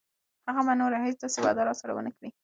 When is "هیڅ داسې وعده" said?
1.05-1.61